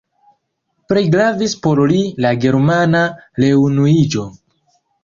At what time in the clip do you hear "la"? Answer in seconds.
2.27-2.33